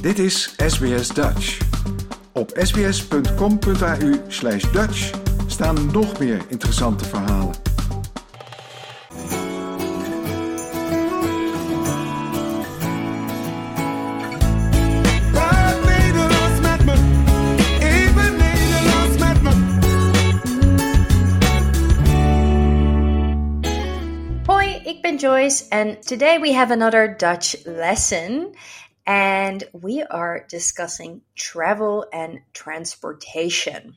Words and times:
Dit 0.00 0.18
is 0.18 0.54
SBS 0.66 1.08
Dutch. 1.08 1.58
Op 2.32 2.50
sbs.com.au 2.54 4.14
slash 4.28 4.70
Dutch 4.72 5.10
staan 5.46 5.90
nog 5.92 6.18
meer 6.18 6.44
interessante 6.48 7.04
verhalen. 7.04 7.54
Waar 15.32 15.76
Nederlands 15.84 16.60
met 16.60 16.84
me, 16.84 16.94
even 17.80 18.36
Nederlands 18.36 19.18
met 19.18 19.42
me. 19.42 19.50
Hoi, 24.46 24.80
ik 24.84 25.02
ben 25.02 25.16
Joyce, 25.16 25.64
and 25.68 26.06
today 26.06 26.40
we 26.40 26.54
have 26.54 26.72
another 26.72 27.16
Dutch 27.16 27.54
lesson. 27.64 28.54
And 29.08 29.64
we 29.72 30.02
are 30.02 30.44
discussing 30.50 31.22
travel 31.34 32.04
and 32.12 32.40
transportation. 32.52 33.96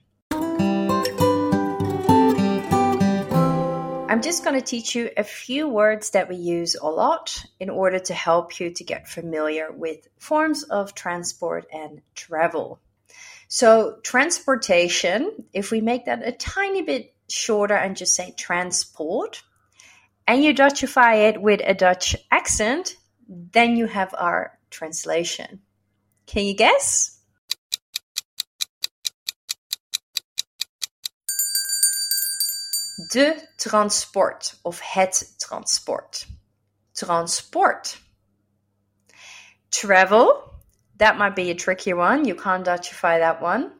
I'm 4.09 4.21
just 4.21 4.45
going 4.45 4.57
to 4.57 4.65
teach 4.65 4.95
you 4.95 5.09
a 5.17 5.25
few 5.25 5.67
words 5.67 6.11
that 6.11 6.29
we 6.29 6.37
use 6.37 6.75
a 6.75 6.87
lot 6.87 7.43
in 7.59 7.69
order 7.69 7.99
to 7.99 8.13
help 8.13 8.57
you 8.61 8.69
to 8.69 8.83
get 8.85 9.09
familiar 9.09 9.69
with 9.69 10.07
forms 10.17 10.63
of 10.63 10.95
transport 10.95 11.65
and 11.73 12.01
travel. 12.15 12.79
So, 13.49 13.97
transportation, 14.03 15.45
if 15.51 15.71
we 15.71 15.81
make 15.81 16.05
that 16.05 16.25
a 16.25 16.31
tiny 16.31 16.83
bit 16.83 17.13
shorter 17.27 17.75
and 17.75 17.97
just 17.97 18.15
say 18.15 18.33
transport, 18.37 19.43
and 20.25 20.41
you 20.41 20.53
Dutchify 20.53 21.27
it 21.31 21.41
with 21.41 21.59
a 21.65 21.73
Dutch 21.73 22.15
accent, 22.31 22.95
then 23.27 23.75
you 23.75 23.87
have 23.87 24.15
our 24.17 24.57
translation. 24.71 25.61
Can 26.25 26.45
you 26.45 26.55
guess? 26.55 27.19
De 33.11 33.35
transport 33.57 34.55
of 34.63 34.79
het 34.79 35.23
transport. 35.39 36.25
Transport. 36.95 37.97
Travel. 39.71 40.53
That 40.97 41.17
might 41.17 41.35
be 41.35 41.49
a 41.49 41.55
tricky 41.55 41.93
one. 41.93 42.25
You 42.25 42.35
can't 42.35 42.65
Dutchify 42.65 43.19
that 43.19 43.41
one. 43.41 43.71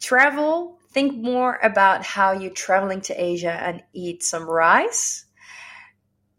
Travel. 0.00 0.78
Think 0.92 1.16
more 1.16 1.58
about 1.62 2.04
how 2.04 2.32
you're 2.32 2.50
traveling 2.50 3.02
to 3.02 3.22
Asia 3.22 3.52
and 3.52 3.82
eat 3.92 4.22
some 4.22 4.48
rice. 4.48 5.24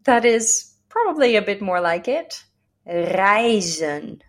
That 0.04 0.24
is 0.24 0.74
probably 0.88 1.36
a 1.36 1.42
bit 1.42 1.60
more 1.62 1.80
like 1.80 2.08
it. 2.08 2.42
Reizen. 2.86 4.20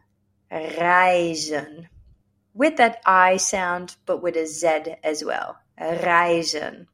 Reizen. 0.52 1.88
With 2.54 2.78
that 2.78 3.02
I 3.06 3.38
sound, 3.38 3.96
but 4.06 4.22
with 4.22 4.36
a 4.36 4.46
Z 4.46 4.96
as 5.04 5.24
well. 5.24 5.58
Reizen. 5.80 6.88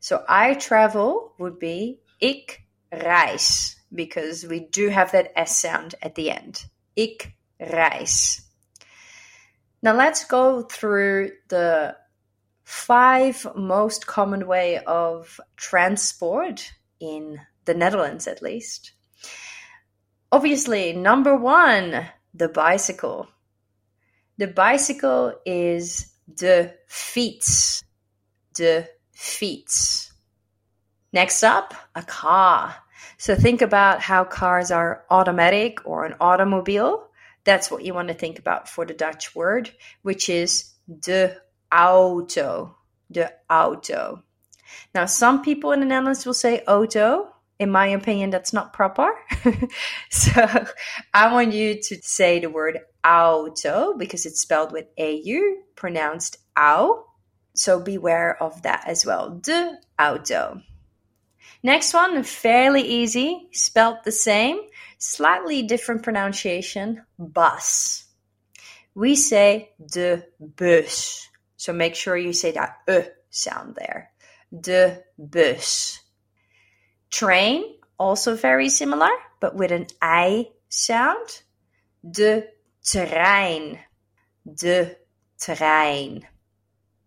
So 0.00 0.24
I 0.28 0.54
travel 0.54 1.34
would 1.38 1.58
be 1.58 2.00
ik 2.20 2.62
reis, 2.90 3.76
because 3.94 4.44
we 4.44 4.60
do 4.60 4.88
have 4.88 5.12
that 5.12 5.32
S 5.36 5.58
sound 5.58 5.94
at 6.02 6.14
the 6.14 6.30
end. 6.30 6.64
Ik 6.96 7.34
reis. 7.60 8.42
Now 9.82 9.94
let's 9.94 10.24
go 10.24 10.62
through 10.62 11.32
the 11.48 11.96
five 12.64 13.46
most 13.54 14.06
common 14.06 14.46
way 14.46 14.78
of 14.78 15.38
transport 15.56 16.72
in 17.00 17.40
the 17.66 17.74
Netherlands 17.74 18.26
at 18.26 18.40
least. 18.40 18.93
Obviously, 20.32 20.92
number 20.92 21.36
one, 21.36 22.06
the 22.32 22.48
bicycle. 22.48 23.28
The 24.38 24.48
bicycle 24.48 25.34
is 25.46 26.12
de 26.32 26.72
fiets. 26.88 27.84
De 28.54 28.88
fiets. 29.14 30.12
Next 31.12 31.44
up, 31.44 31.74
a 31.94 32.02
car. 32.02 32.74
So 33.18 33.36
think 33.36 33.62
about 33.62 34.00
how 34.00 34.24
cars 34.24 34.70
are 34.70 35.04
automatic 35.10 35.86
or 35.86 36.04
an 36.04 36.16
automobile. 36.20 37.08
That's 37.44 37.70
what 37.70 37.84
you 37.84 37.94
want 37.94 38.08
to 38.08 38.14
think 38.14 38.38
about 38.38 38.68
for 38.68 38.84
the 38.84 38.94
Dutch 38.94 39.34
word, 39.34 39.70
which 40.02 40.28
is 40.28 40.72
de 41.00 41.36
auto. 41.72 42.76
De 43.12 43.30
auto. 43.48 44.22
Now, 44.94 45.06
some 45.06 45.42
people 45.42 45.72
in 45.72 45.80
the 45.80 45.86
Netherlands 45.86 46.26
will 46.26 46.34
say 46.34 46.64
auto. 46.66 47.33
In 47.58 47.70
my 47.70 47.86
opinion, 47.88 48.30
that's 48.30 48.52
not 48.52 48.72
proper. 48.72 49.12
so 50.10 50.66
I 51.12 51.32
want 51.32 51.52
you 51.52 51.80
to 51.80 51.96
say 52.02 52.40
the 52.40 52.50
word 52.50 52.80
auto 53.06 53.94
because 53.96 54.26
it's 54.26 54.40
spelled 54.40 54.72
with 54.72 54.86
AU, 54.98 55.40
pronounced 55.76 56.38
au. 56.56 57.06
So 57.54 57.80
beware 57.80 58.42
of 58.42 58.62
that 58.62 58.84
as 58.86 59.06
well. 59.06 59.30
De 59.30 59.78
auto. 59.98 60.60
Next 61.62 61.94
one, 61.94 62.22
fairly 62.24 62.82
easy, 62.82 63.48
spelled 63.52 63.98
the 64.04 64.12
same, 64.12 64.60
slightly 64.98 65.62
different 65.62 66.02
pronunciation, 66.02 67.02
bus. 67.18 68.04
We 68.94 69.16
say 69.16 69.70
de 69.90 70.24
bus. 70.38 71.26
So 71.56 71.72
make 71.72 71.94
sure 71.94 72.16
you 72.18 72.34
say 72.34 72.52
that 72.52 72.80
e 72.86 73.00
sound 73.30 73.76
there. 73.76 74.10
De 74.52 75.00
bus. 75.16 76.00
Train, 77.14 77.76
also 77.96 78.34
very 78.34 78.68
similar, 78.68 79.10
but 79.38 79.54
with 79.54 79.70
an 79.70 79.86
I 80.02 80.48
sound. 80.68 81.42
De 82.10 82.42
trein. 82.84 83.78
De 84.52 84.96
trein. 85.38 86.24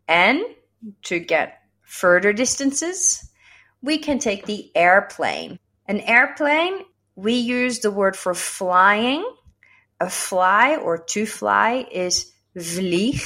And 0.08 0.42
to 1.04 1.20
get 1.20 1.60
further 1.82 2.32
distances, 2.32 3.30
we 3.82 3.98
can 3.98 4.18
take 4.18 4.46
the 4.46 4.72
airplane. 4.76 5.60
An 5.88 6.00
airplane, 6.00 6.86
we 7.18 7.34
use 7.34 7.80
the 7.80 7.92
word 7.92 8.16
for 8.16 8.34
flying. 8.34 9.30
A 10.00 10.10
fly 10.10 10.78
or 10.78 10.98
to 11.00 11.26
fly 11.26 11.86
is 11.92 12.32
vlieg. 12.56 13.22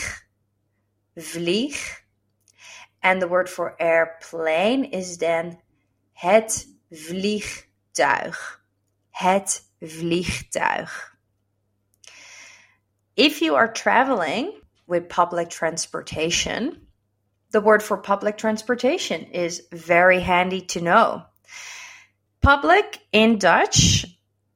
Vlieg. 1.15 1.77
And 3.03 3.21
the 3.21 3.27
word 3.27 3.49
for 3.49 3.79
airplane 3.79 4.85
is 4.85 5.19
then 5.19 5.59
het 6.21 6.67
vliegtuig. 6.91 8.61
Het 9.09 9.65
vliegtuig. 9.81 11.17
If 13.15 13.39
you 13.39 13.55
are 13.55 13.71
traveling 13.71 14.53
with 14.85 15.07
public 15.07 15.49
transportation, 15.49 16.87
the 17.49 17.61
word 17.61 17.83
for 17.83 17.97
public 17.97 18.37
transportation 18.37 19.31
is 19.31 19.67
very 19.71 20.19
handy 20.19 20.61
to 20.61 20.79
know. 20.79 21.23
Public 22.41 22.99
in 23.11 23.37
Dutch 23.39 24.05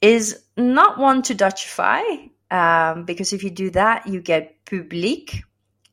is 0.02 0.44
not 0.56 1.00
one 1.00 1.22
to 1.24 1.34
Dutchify, 1.34 2.30
um, 2.52 3.06
because 3.06 3.34
if 3.34 3.44
you 3.44 3.50
do 3.50 3.72
that, 3.72 4.06
you 4.06 4.22
get 4.22 4.64
publiek. 4.66 5.44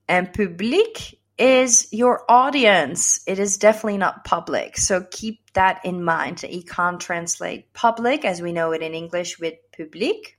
And 0.06 0.32
publiek 0.32 1.15
is 1.43 1.89
your 1.91 2.25
audience. 2.29 3.21
It 3.27 3.41
is 3.41 3.59
definitely 3.59 3.99
not 3.99 4.25
public. 4.25 4.77
So 4.79 5.05
keep 5.11 5.53
that 5.55 5.85
in 5.85 6.05
mind. 6.05 6.45
You 6.45 6.63
can't 6.63 7.01
translate 7.01 7.73
public 7.73 8.25
as 8.25 8.41
we 8.41 8.53
know 8.53 8.71
it 8.71 8.81
in 8.81 8.95
English 8.95 9.41
with 9.41 9.55
publiek. 9.77 10.37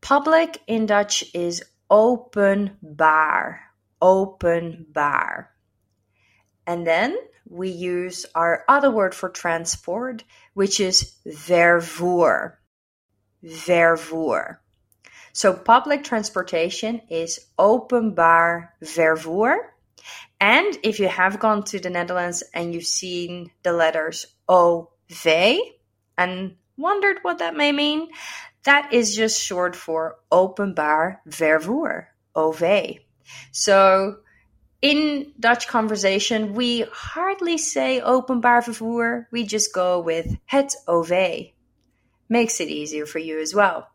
Public 0.00 0.60
in 0.66 0.86
Dutch 0.86 1.24
is 1.32 1.62
openbaar. 1.88 3.58
Openbaar. 4.02 5.46
And 6.66 6.84
then 6.84 7.16
we 7.48 7.68
use 7.68 8.26
our 8.34 8.64
other 8.68 8.90
word 8.90 9.14
for 9.14 9.28
transport, 9.28 10.24
which 10.54 10.80
is 10.80 11.14
vervoer. 11.24 12.54
Vervoer. 13.44 14.56
So 15.32 15.52
public 15.52 16.02
transportation 16.02 17.02
is 17.08 17.38
openbaar 17.56 18.70
vervoer. 18.82 19.58
And 20.40 20.78
if 20.82 21.00
you 21.00 21.08
have 21.08 21.40
gone 21.40 21.64
to 21.64 21.78
the 21.78 21.90
Netherlands 21.90 22.42
and 22.52 22.74
you've 22.74 22.86
seen 22.86 23.50
the 23.62 23.72
letters 23.72 24.26
OV 24.48 25.26
and 26.18 26.56
wondered 26.76 27.18
what 27.22 27.38
that 27.38 27.56
may 27.56 27.72
mean, 27.72 28.08
that 28.64 28.92
is 28.92 29.16
just 29.16 29.40
short 29.40 29.74
for 29.74 30.16
openbaar 30.30 31.18
vervoer, 31.26 32.06
OV. 32.34 32.98
So 33.52 34.18
in 34.82 35.32
Dutch 35.40 35.68
conversation, 35.68 36.54
we 36.54 36.82
hardly 36.92 37.58
say 37.58 38.00
openbaar 38.04 38.62
vervoer. 38.64 39.26
We 39.30 39.44
just 39.44 39.72
go 39.72 40.00
with 40.00 40.36
het 40.44 40.74
OV. 40.86 41.52
Makes 42.28 42.60
it 42.60 42.68
easier 42.68 43.06
for 43.06 43.18
you 43.20 43.40
as 43.40 43.54
well. 43.54 43.88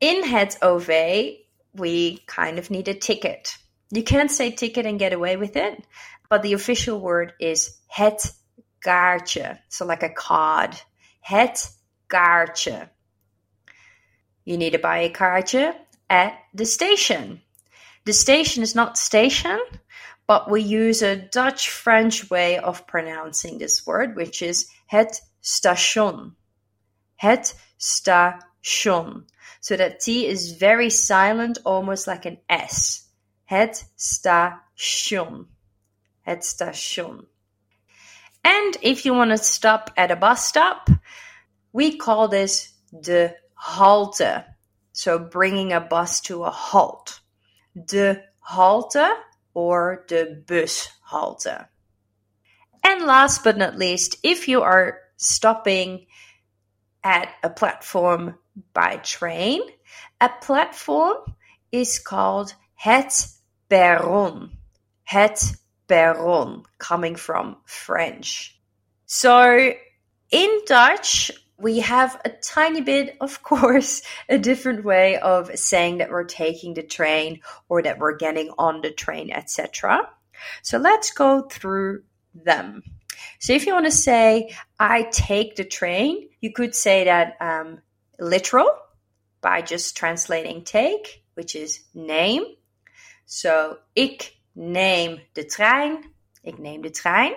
In 0.00 0.24
het 0.24 0.58
OV, 0.62 1.36
we 1.74 2.18
kind 2.26 2.58
of 2.58 2.70
need 2.70 2.88
a 2.88 2.94
ticket. 2.94 3.56
You 3.90 4.02
can't 4.02 4.30
say 4.30 4.50
ticket 4.52 4.86
and 4.86 4.98
get 4.98 5.12
away 5.12 5.36
with 5.36 5.56
it, 5.56 5.84
but 6.28 6.42
the 6.42 6.52
official 6.52 7.00
word 7.00 7.32
is 7.40 7.76
het 7.88 8.32
kaartje. 8.84 9.58
So 9.68 9.84
like 9.86 10.02
a 10.02 10.10
card. 10.10 10.80
Het 11.20 11.68
kaartje. 12.08 12.88
you 14.44 14.56
need 14.56 14.72
to 14.72 14.78
buy 14.78 14.98
a 14.98 15.10
kaartje 15.10 15.74
at 16.08 16.36
the 16.54 16.66
station. 16.66 17.40
The 18.04 18.12
station 18.12 18.62
is 18.62 18.74
not 18.74 18.98
station, 18.98 19.60
but 20.26 20.50
we 20.50 20.62
use 20.62 21.02
a 21.02 21.16
Dutch 21.16 21.70
French 21.70 22.30
way 22.30 22.58
of 22.58 22.86
pronouncing 22.86 23.58
this 23.58 23.86
word, 23.86 24.16
which 24.16 24.42
is 24.42 24.66
het 24.86 25.20
station. 25.40 26.34
Het 27.16 27.54
station. 27.78 29.26
So 29.60 29.76
that 29.76 30.00
T 30.00 30.26
is 30.26 30.52
very 30.52 30.90
silent, 30.90 31.58
almost 31.64 32.06
like 32.06 32.24
an 32.24 32.38
S. 32.48 33.06
Het 33.50 33.92
station. 33.96 35.48
Het 36.22 36.44
station. 36.44 37.26
And 38.44 38.76
if 38.80 39.04
you 39.04 39.12
want 39.12 39.30
to 39.32 39.38
stop 39.38 39.90
at 39.96 40.12
a 40.12 40.16
bus 40.16 40.44
stop, 40.44 40.88
we 41.72 41.96
call 41.96 42.28
this 42.28 42.72
de 42.92 43.34
halte. 43.54 44.44
So 44.92 45.18
bringing 45.18 45.72
a 45.72 45.80
bus 45.80 46.20
to 46.20 46.44
a 46.44 46.50
halt. 46.50 47.22
De 47.74 48.22
halte 48.38 49.16
or 49.52 50.04
de 50.06 50.44
bushalte. 50.46 51.66
And 52.84 53.04
last 53.04 53.42
but 53.42 53.56
not 53.56 53.76
least, 53.76 54.16
if 54.22 54.46
you 54.46 54.62
are 54.62 55.00
stopping 55.16 56.06
at 57.02 57.30
a 57.42 57.50
platform 57.50 58.38
by 58.72 58.98
train, 58.98 59.60
a 60.20 60.28
platform 60.40 61.16
is 61.72 61.98
called 61.98 62.54
het 62.74 63.39
perron. 63.70 64.50
Het 65.04 65.56
perron, 65.88 66.64
coming 66.78 67.16
from 67.16 67.56
French. 67.64 68.60
So 69.06 69.72
in 70.30 70.60
Dutch, 70.66 71.30
we 71.58 71.80
have 71.80 72.20
a 72.24 72.30
tiny 72.30 72.80
bit, 72.80 73.16
of 73.20 73.42
course, 73.50 74.02
a 74.28 74.38
different 74.38 74.84
way 74.84 75.18
of 75.18 75.50
saying 75.58 75.98
that 75.98 76.10
we're 76.10 76.24
taking 76.24 76.74
the 76.74 76.82
train 76.82 77.40
or 77.68 77.82
that 77.82 77.98
we're 77.98 78.16
getting 78.16 78.50
on 78.58 78.82
the 78.82 78.90
train, 78.90 79.30
etc. 79.30 80.08
So 80.62 80.78
let's 80.78 81.10
go 81.10 81.42
through 81.42 82.02
them. 82.34 82.82
So 83.38 83.52
if 83.52 83.66
you 83.66 83.74
want 83.74 83.86
to 83.86 83.90
say, 83.90 84.54
I 84.78 85.02
take 85.02 85.56
the 85.56 85.64
train, 85.64 86.28
you 86.40 86.52
could 86.52 86.74
say 86.74 87.04
that 87.04 87.36
um, 87.40 87.80
literal 88.18 88.70
by 89.40 89.62
just 89.62 89.96
translating 89.96 90.62
take, 90.62 91.24
which 91.34 91.54
is 91.54 91.80
name. 91.94 92.44
So, 93.32 93.78
ik 93.92 94.36
neem 94.52 95.20
de 95.32 95.44
trein. 95.44 96.14
Ik 96.42 96.58
neem 96.58 96.82
de 96.82 96.90
trein. 96.90 97.34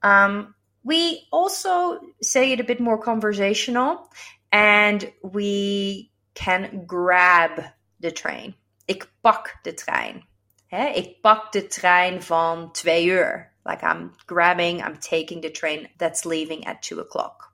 Um, 0.00 0.54
we 0.82 1.26
also 1.30 2.00
say 2.20 2.52
it 2.52 2.60
a 2.60 2.64
bit 2.64 2.80
more 2.80 2.98
conversational 2.98 4.10
and 4.50 5.12
we 5.22 6.10
can 6.34 6.84
grab 6.86 7.72
the 8.00 8.12
train. 8.12 8.54
Ik 8.86 9.10
pak 9.20 9.58
de 9.62 9.74
trein. 9.74 10.26
He, 10.66 10.92
ik 10.94 11.20
pak 11.20 11.52
de 11.52 11.66
trein 11.66 12.22
van 12.22 12.72
twee 12.72 13.06
uur. 13.06 13.52
Like 13.64 13.82
I'm 13.82 14.12
grabbing, 14.26 14.80
I'm 14.80 14.98
taking 14.98 15.40
the 15.40 15.50
train 15.50 15.88
that's 15.96 16.24
leaving 16.24 16.66
at 16.66 16.82
two 16.82 17.00
o'clock. 17.00 17.52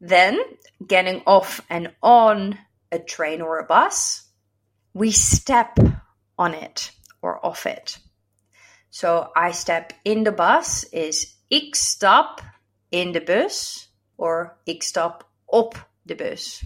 Then, 0.00 0.38
getting 0.86 1.22
off 1.26 1.60
and 1.68 1.94
on 2.00 2.58
a 2.90 2.98
train 2.98 3.40
or 3.40 3.58
a 3.58 3.66
bus, 3.66 4.28
we 4.92 5.10
step 5.10 5.78
on 6.40 6.54
it 6.54 6.90
or 7.20 7.44
off 7.44 7.66
it. 7.66 7.98
So 8.88 9.30
I 9.36 9.52
step 9.52 9.92
in 10.04 10.24
the 10.24 10.32
bus 10.32 10.84
is 10.84 11.36
ik 11.48 11.76
stap 11.76 12.40
in 12.90 13.12
de 13.12 13.20
bus 13.20 13.88
or 14.16 14.58
ik 14.64 14.82
stap 14.82 15.28
op 15.46 15.88
de 16.02 16.14
bus. 16.14 16.64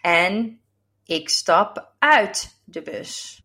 En 0.00 0.60
ik 1.04 1.28
stap 1.28 1.94
uit 1.98 2.56
de 2.64 2.82
bus. 2.82 3.42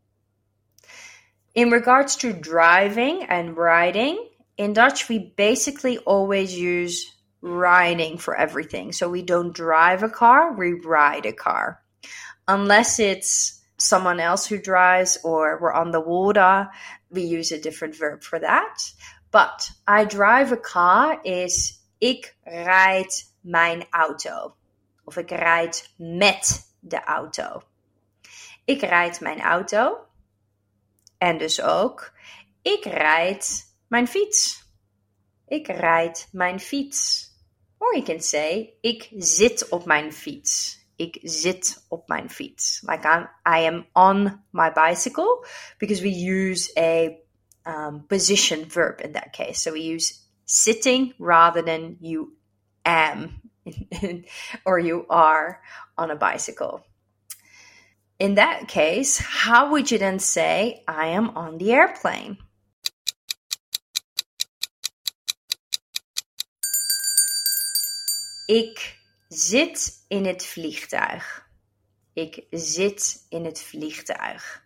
In 1.53 1.71
regards 1.71 2.15
to 2.15 2.39
driving 2.39 3.29
and 3.29 3.57
riding, 3.57 4.17
in 4.55 4.73
Dutch 4.73 5.07
we 5.07 5.33
basically 5.35 5.97
always 6.05 6.53
use 6.53 7.11
riding 7.41 8.19
for 8.19 8.35
everything. 8.35 8.93
So 8.93 9.09
we 9.09 9.23
don't 9.23 9.53
drive 9.53 10.03
a 10.03 10.09
car, 10.09 10.55
we 10.55 10.73
ride 10.73 11.25
a 11.25 11.33
car. 11.33 11.81
Unless 12.47 12.99
it's 12.99 13.60
someone 13.81 14.19
else 14.19 14.45
who 14.45 14.61
drives 14.61 15.17
or 15.23 15.57
we're 15.59 15.73
on 15.73 15.91
the 15.91 15.99
water, 15.99 16.69
we 17.09 17.21
use 17.23 17.51
a 17.51 17.59
different 17.59 17.95
verb 17.95 18.23
for 18.23 18.39
that. 18.39 18.93
But 19.31 19.71
I 19.87 20.05
drive 20.05 20.51
a 20.51 20.57
car 20.57 21.19
is 21.23 21.79
ik 21.97 22.35
rijd 22.43 23.33
mijn 23.41 23.85
auto. 23.89 24.55
Of 25.03 25.17
ik 25.17 25.29
rijd 25.29 25.93
met 25.97 26.73
de 26.79 27.03
auto. 27.03 27.61
Ik 28.65 28.81
rijd 28.81 29.19
mijn 29.19 29.41
auto. 29.41 30.05
En 31.17 31.37
dus 31.37 31.61
ook, 31.61 32.13
ik 32.61 32.83
rijd 32.83 33.75
mijn 33.87 34.07
fiets. 34.07 34.69
Ik 35.47 35.67
rijd 35.67 36.29
mijn 36.31 36.59
fiets. 36.59 37.29
Or 37.77 37.93
you 37.93 38.03
can 38.03 38.21
say, 38.21 38.73
ik 38.81 39.09
zit 39.17 39.69
op 39.69 39.85
mijn 39.85 40.13
fiets. 40.13 40.80
Ik 41.01 41.19
zit 41.21 41.85
op 41.89 42.07
mijn 42.07 42.29
fiets. 42.29 42.81
Like 42.81 43.07
I'm, 43.07 43.27
I 43.45 43.65
am 43.65 43.85
on 43.93 44.43
my 44.51 44.71
bicycle 44.71 45.45
because 45.77 46.01
we 46.01 46.09
use 46.09 46.71
a 46.77 47.17
um, 47.65 48.05
position 48.07 48.69
verb 48.69 48.99
in 49.01 49.11
that 49.13 49.31
case. 49.31 49.61
So 49.61 49.71
we 49.71 49.93
use 49.93 50.13
sitting 50.45 51.13
rather 51.17 51.63
than 51.63 51.97
you 52.01 52.37
am 52.85 53.41
or 54.65 54.79
you 54.79 55.05
are 55.09 55.59
on 55.97 56.11
a 56.11 56.15
bicycle. 56.15 56.85
In 58.19 58.35
that 58.35 58.67
case, 58.67 59.17
how 59.17 59.71
would 59.71 59.89
you 59.89 59.97
then 59.97 60.19
say, 60.19 60.83
I 60.87 61.07
am 61.07 61.29
on 61.35 61.57
the 61.57 61.71
airplane? 61.71 62.37
Ik 68.47 69.00
zit 69.33 70.05
in 70.07 70.25
het 70.25 70.45
vliegtuig. 70.45 71.49
Ik 72.13 72.45
zit 72.49 73.25
in 73.29 73.45
het 73.45 73.61
vliegtuig. 73.61 74.63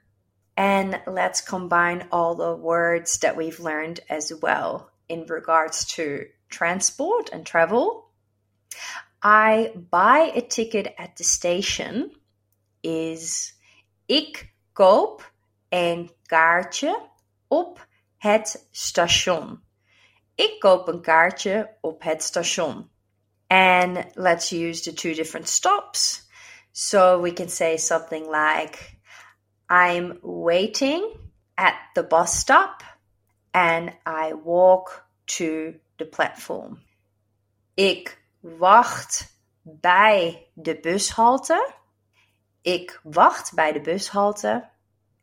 And 0.53 1.01
let's 1.05 1.43
combine 1.43 2.05
all 2.09 2.35
the 2.35 2.57
words 2.57 3.17
that 3.17 3.35
we've 3.35 3.63
learned 3.63 4.03
as 4.09 4.33
well 4.39 4.89
in 5.05 5.25
regards 5.27 5.85
to 5.95 6.25
transport 6.47 7.31
and 7.31 7.45
travel. 7.45 8.03
I 9.21 9.71
buy 9.89 10.31
a 10.35 10.41
ticket 10.41 10.95
at 10.95 11.15
the 11.15 11.23
station 11.23 12.15
is 12.81 13.55
ik 14.05 14.53
koop 14.73 15.31
een 15.69 16.11
kaartje 16.25 17.09
op 17.47 17.87
het 18.17 18.67
station. 18.71 19.61
Ik 20.35 20.59
koop 20.59 20.87
een 20.87 21.01
kaartje 21.01 21.75
op 21.81 22.03
het 22.03 22.23
station. 22.23 22.89
And 23.49 24.05
let's 24.15 24.51
use 24.51 24.81
the 24.81 24.91
two 24.91 25.13
different 25.13 25.47
stops. 25.47 26.23
So 26.71 27.19
we 27.19 27.31
can 27.31 27.49
say 27.49 27.77
something 27.77 28.29
like 28.29 28.99
I'm 29.69 30.19
waiting 30.21 31.11
at 31.57 31.75
the 31.95 32.03
bus 32.03 32.37
stop 32.37 32.83
and 33.53 33.93
I 34.05 34.33
walk 34.33 35.05
to 35.37 35.75
the 35.97 36.05
platform. 36.05 36.81
Ik 37.73 38.21
wacht 38.39 39.39
bij 39.61 40.47
de 40.53 40.79
bushalte. 40.79 41.73
Ik 42.61 42.99
wacht 43.03 43.53
bij 43.53 43.71
de 43.71 43.81
bushalte. 43.81 44.69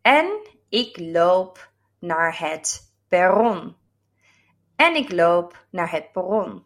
En 0.03 0.49
ik 0.69 0.99
loop 0.99 1.71
naar 1.99 2.39
het 2.39 2.93
perron. 3.09 3.77
En 4.77 4.95
ik 4.95 5.13
loop 5.13 5.67
naar 5.71 5.91
het 5.91 6.13
perron. 6.13 6.65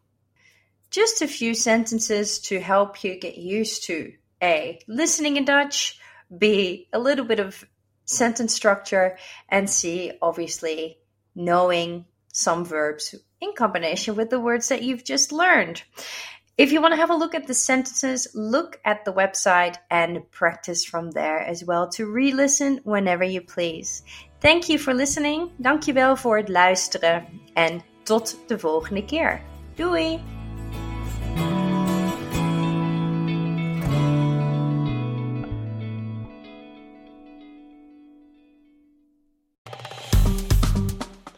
Just 0.96 1.20
a 1.20 1.28
few 1.28 1.52
sentences 1.52 2.38
to 2.48 2.58
help 2.58 3.04
you 3.04 3.20
get 3.20 3.36
used 3.36 3.84
to 3.84 4.14
A. 4.42 4.80
Listening 4.88 5.36
in 5.36 5.44
Dutch 5.44 6.00
B, 6.38 6.88
a 6.90 6.98
little 6.98 7.26
bit 7.26 7.38
of 7.38 7.62
sentence 8.06 8.54
structure, 8.54 9.18
and 9.50 9.68
C, 9.68 10.12
obviously 10.22 10.96
knowing 11.34 12.06
some 12.32 12.64
verbs 12.64 13.14
in 13.42 13.52
combination 13.52 14.16
with 14.16 14.30
the 14.30 14.40
words 14.40 14.68
that 14.68 14.80
you've 14.80 15.04
just 15.04 15.32
learned. 15.32 15.82
If 16.56 16.72
you 16.72 16.80
want 16.80 16.92
to 16.94 17.00
have 17.00 17.10
a 17.10 17.14
look 17.14 17.34
at 17.34 17.46
the 17.46 17.52
sentences, 17.52 18.28
look 18.34 18.80
at 18.82 19.04
the 19.04 19.12
website 19.12 19.76
and 19.90 20.30
practice 20.30 20.82
from 20.82 21.10
there 21.10 21.40
as 21.40 21.62
well 21.62 21.90
to 21.90 22.06
re 22.06 22.32
listen 22.32 22.80
whenever 22.84 23.22
you 23.22 23.42
please. 23.42 24.02
Thank 24.40 24.70
you 24.70 24.78
for 24.78 24.94
listening. 24.94 25.50
Dankjewel 25.58 26.16
voor 26.16 26.36
het 26.38 26.48
luisteren. 26.48 27.26
En 27.52 27.82
tot 28.02 28.38
de 28.46 28.58
volgende 28.58 29.04
keer. 29.04 29.42
Doei! 29.74 30.36